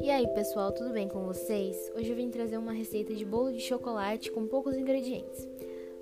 [0.00, 1.92] E aí, pessoal, tudo bem com vocês?
[1.94, 5.46] Hoje eu vim trazer uma receita de bolo de chocolate com poucos ingredientes.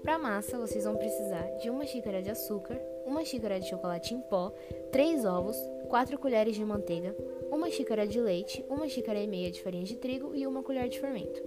[0.03, 4.21] Para massa, vocês vão precisar de uma xícara de açúcar, uma xícara de chocolate em
[4.21, 4.53] pó,
[4.92, 5.56] três ovos,
[5.88, 7.17] quatro colheres de manteiga,
[7.51, 10.88] uma xícara de leite, uma xícara e meia de farinha de trigo e uma colher
[10.88, 11.43] de fermento.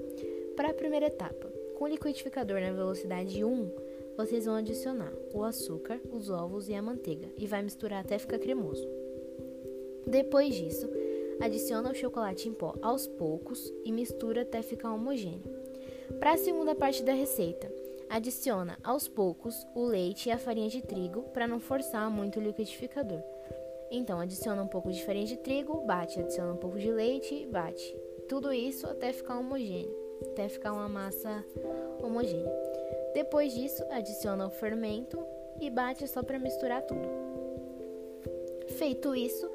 [0.56, 3.72] Para a primeira etapa, com o liquidificador na velocidade 1,
[4.18, 8.40] vocês vão adicionar o açúcar, os ovos e a manteiga e vai misturar até ficar
[8.40, 8.88] cremoso.
[10.06, 10.90] Depois disso,
[11.42, 15.52] adiciona o chocolate em pó aos poucos e mistura até ficar homogêneo.
[16.20, 17.72] Para a segunda parte da receita,
[18.10, 22.44] adiciona aos poucos o leite e a farinha de trigo para não forçar muito o
[22.44, 23.22] liquidificador.
[23.90, 27.96] Então, adiciona um pouco de farinha de trigo, bate, adiciona um pouco de leite, bate.
[28.28, 29.96] Tudo isso até ficar homogêneo,
[30.32, 31.44] até ficar uma massa
[32.02, 32.52] homogênea.
[33.14, 35.24] Depois disso, adiciona o fermento
[35.60, 37.08] e bate só para misturar tudo.
[38.78, 39.50] Feito isso,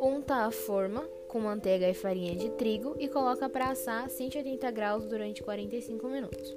[0.00, 4.70] unta a forma com manteiga e farinha de trigo e coloca para assar a 180
[4.70, 6.56] graus durante 45 minutos.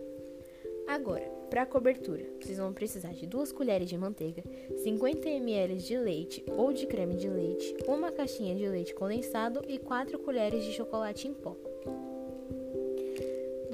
[0.88, 4.44] Agora, para a cobertura, vocês vão precisar de 2 colheres de manteiga,
[4.84, 9.78] 50 ml de leite ou de creme de leite, uma caixinha de leite condensado e
[9.78, 11.56] 4 colheres de chocolate em pó.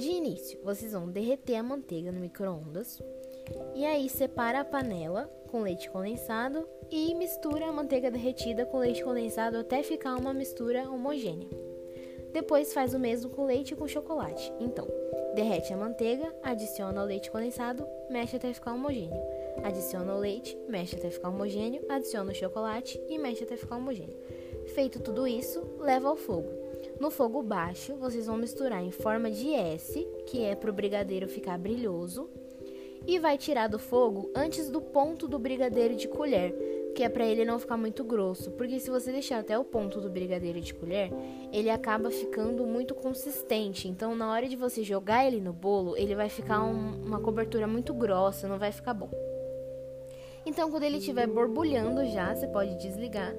[0.01, 2.99] De início, vocês vão derreter a manteiga no micro-ondas
[3.75, 9.03] e aí separa a panela com leite condensado e mistura a manteiga derretida com leite
[9.03, 11.47] condensado até ficar uma mistura homogênea.
[12.33, 14.51] Depois faz o mesmo com leite e com chocolate.
[14.59, 14.87] Então,
[15.35, 19.21] derrete a manteiga, adiciona o leite condensado, mexe até ficar homogêneo.
[19.63, 24.17] Adiciona o leite, mexe até ficar homogêneo, adiciona o chocolate e mexe até ficar homogêneo.
[24.73, 26.60] Feito tudo isso, leva ao fogo.
[27.01, 31.27] No fogo baixo, vocês vão misturar em forma de S, que é para o brigadeiro
[31.27, 32.29] ficar brilhoso,
[33.07, 36.53] e vai tirar do fogo antes do ponto do brigadeiro de colher,
[36.95, 39.99] que é para ele não ficar muito grosso, porque se você deixar até o ponto
[39.99, 41.11] do brigadeiro de colher,
[41.51, 43.87] ele acaba ficando muito consistente.
[43.87, 47.65] Então, na hora de você jogar ele no bolo, ele vai ficar um, uma cobertura
[47.65, 49.09] muito grossa, não vai ficar bom.
[50.45, 53.33] Então, quando ele estiver borbulhando já, você pode desligar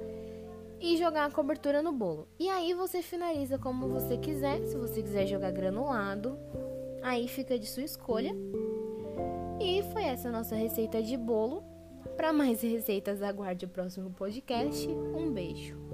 [0.83, 2.27] e jogar a cobertura no bolo.
[2.39, 4.67] E aí você finaliza como você quiser.
[4.67, 6.37] Se você quiser jogar granulado,
[7.01, 8.35] aí fica de sua escolha.
[9.61, 11.63] E foi essa nossa receita de bolo.
[12.17, 14.89] Para mais receitas, aguarde o próximo podcast.
[14.89, 15.92] Um beijo.